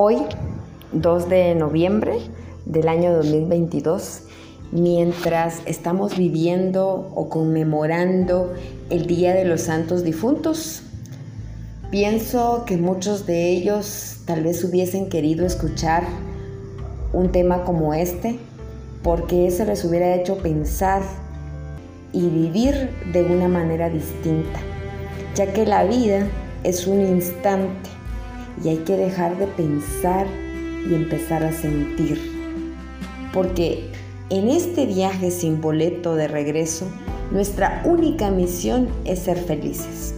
[0.00, 0.18] Hoy,
[0.92, 2.18] 2 de noviembre
[2.66, 4.22] del año 2022,
[4.70, 8.54] mientras estamos viviendo o conmemorando
[8.90, 10.84] el Día de los Santos Difuntos,
[11.90, 16.04] pienso que muchos de ellos tal vez hubiesen querido escuchar
[17.12, 18.38] un tema como este,
[19.02, 21.02] porque eso les hubiera hecho pensar
[22.12, 24.60] y vivir de una manera distinta,
[25.34, 26.24] ya que la vida
[26.62, 27.97] es un instante
[28.62, 30.26] y hay que dejar de pensar
[30.88, 32.20] y empezar a sentir.
[33.32, 33.90] Porque
[34.30, 36.86] en este viaje sin boleto de regreso,
[37.30, 40.14] nuestra única misión es ser felices.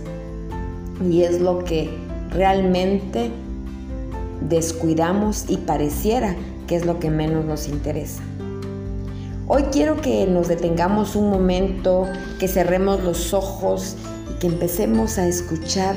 [1.08, 1.90] Y es lo que
[2.30, 3.30] realmente
[4.48, 8.22] descuidamos y pareciera que es lo que menos nos interesa.
[9.48, 12.06] Hoy quiero que nos detengamos un momento,
[12.38, 13.96] que cerremos los ojos
[14.30, 15.96] y que empecemos a escuchar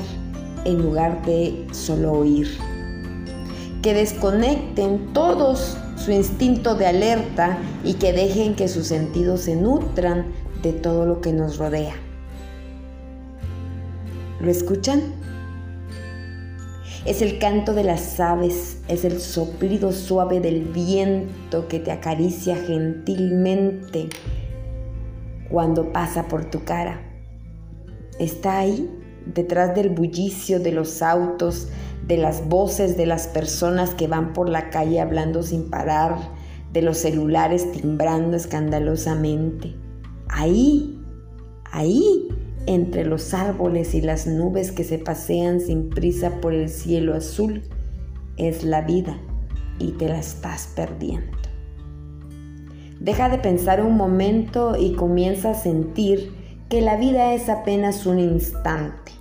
[0.64, 2.48] en lugar de solo oír.
[3.82, 10.26] Que desconecten todos su instinto de alerta y que dejen que sus sentidos se nutran
[10.62, 11.94] de todo lo que nos rodea.
[14.40, 15.00] ¿Lo escuchan?
[17.04, 22.56] Es el canto de las aves, es el soplido suave del viento que te acaricia
[22.56, 24.08] gentilmente
[25.50, 27.02] cuando pasa por tu cara.
[28.18, 28.88] ¿Está ahí?
[29.26, 31.68] Detrás del bullicio de los autos,
[32.06, 36.16] de las voces de las personas que van por la calle hablando sin parar,
[36.72, 39.74] de los celulares timbrando escandalosamente.
[40.28, 41.00] Ahí,
[41.70, 42.28] ahí,
[42.66, 47.62] entre los árboles y las nubes que se pasean sin prisa por el cielo azul,
[48.36, 49.18] es la vida
[49.78, 51.38] y te la estás perdiendo.
[53.00, 56.32] Deja de pensar un momento y comienza a sentir
[56.68, 59.12] que la vida es apenas un instante.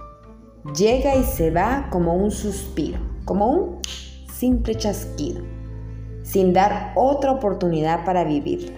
[0.72, 3.80] Llega y se va como un suspiro, como un
[4.34, 5.42] simple chasquido,
[6.24, 8.78] sin dar otra oportunidad para vivirla.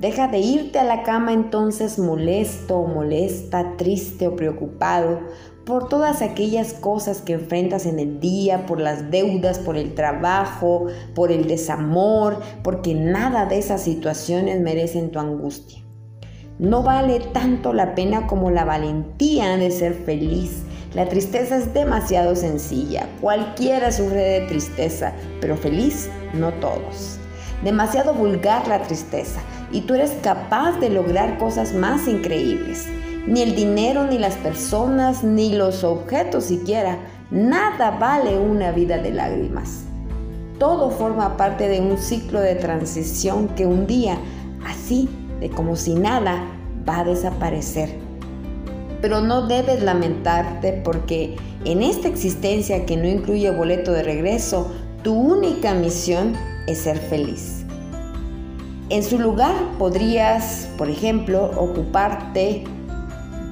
[0.00, 5.20] Deja de irte a la cama entonces molesto o molesta, triste o preocupado
[5.66, 10.86] por todas aquellas cosas que enfrentas en el día, por las deudas, por el trabajo,
[11.14, 15.82] por el desamor, porque nada de esas situaciones merecen tu angustia.
[16.58, 20.62] No vale tanto la pena como la valentía de ser feliz.
[20.98, 23.08] La tristeza es demasiado sencilla.
[23.20, 27.20] Cualquiera sufre de tristeza, pero feliz no todos.
[27.62, 29.38] Demasiado vulgar la tristeza
[29.70, 32.88] y tú eres capaz de lograr cosas más increíbles.
[33.28, 36.98] Ni el dinero, ni las personas, ni los objetos siquiera.
[37.30, 39.84] Nada vale una vida de lágrimas.
[40.58, 44.18] Todo forma parte de un ciclo de transición que un día,
[44.66, 46.44] así de como si nada
[46.88, 48.07] va a desaparecer.
[49.00, 54.72] Pero no debes lamentarte porque en esta existencia que no incluye boleto de regreso,
[55.02, 56.34] tu única misión
[56.66, 57.64] es ser feliz.
[58.90, 62.64] En su lugar podrías, por ejemplo, ocuparte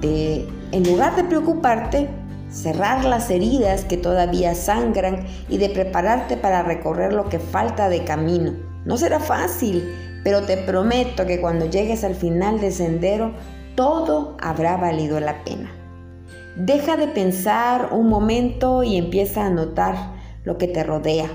[0.01, 2.09] de, en lugar de preocuparte,
[2.51, 8.05] cerrar las heridas que todavía sangran y de prepararte para recorrer lo que falta de
[8.05, 8.55] camino.
[8.87, 9.85] No será fácil,
[10.25, 13.33] pero te prometo que cuando llegues al final del sendero,
[13.77, 15.71] todo habrá valido la pena.
[16.57, 19.95] Deja de pensar un momento y empieza a notar
[20.45, 21.29] lo que te rodea,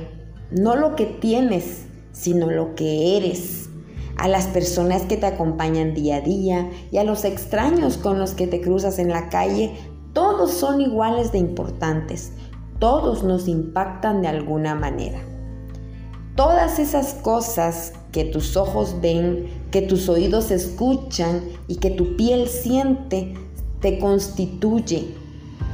[0.50, 3.70] no lo que tienes, sino lo que eres,
[4.18, 8.34] a las personas que te acompañan día a día y a los extraños con los
[8.34, 9.74] que te cruzas en la calle,
[10.14, 12.34] todos son iguales de importantes,
[12.80, 15.20] todos nos impactan de alguna manera.
[16.36, 22.48] Todas esas cosas que tus ojos ven, que tus oídos escuchan y que tu piel
[22.48, 23.34] siente,
[23.80, 25.08] te constituye,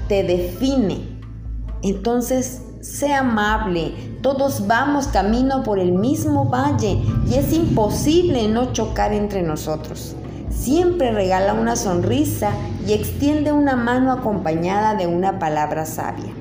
[0.08, 1.00] te define.
[1.82, 7.00] Entonces, sé amable, todos vamos camino por el mismo valle
[7.30, 10.16] y es imposible no chocar entre nosotros.
[10.50, 12.52] Siempre regala una sonrisa
[12.88, 16.34] y extiende una mano acompañada de una palabra sabia.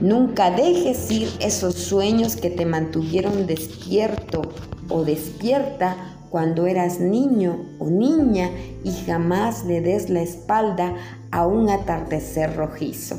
[0.00, 4.42] Nunca dejes ir esos sueños que te mantuvieron despierto
[4.88, 8.50] o despierta cuando eras niño o niña
[8.82, 10.94] y jamás le des la espalda
[11.30, 13.18] a un atardecer rojizo.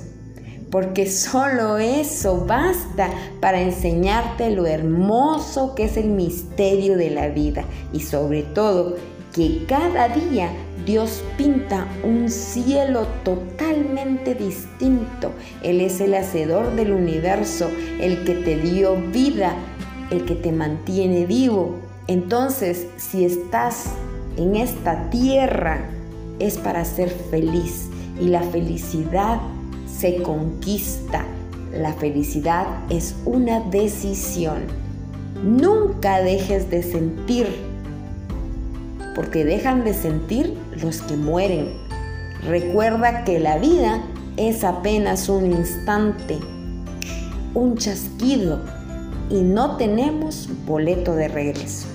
[0.71, 7.65] Porque solo eso basta para enseñarte lo hermoso que es el misterio de la vida
[7.93, 8.95] y sobre todo
[9.31, 10.49] que cada día
[10.83, 15.29] Dios pinta un cielo totalmente distinto.
[15.61, 17.69] Él es el hacedor del universo,
[18.01, 19.53] el que te dio vida,
[20.09, 21.92] el que te mantiene vivo.
[22.07, 23.85] Entonces, si estás
[24.35, 25.89] en esta tierra,
[26.39, 27.89] es para ser feliz.
[28.19, 29.39] Y la felicidad
[29.87, 31.25] se conquista,
[31.73, 34.65] La felicidad es una decisión.
[35.43, 37.47] Nunca dejes de sentir,
[39.15, 41.69] porque dejan de sentir los que mueren.
[42.45, 44.03] Recuerda que la vida
[44.37, 46.37] es apenas un instante,
[47.55, 48.61] un chasquido
[49.31, 51.92] y no tenemos boleto de regreso.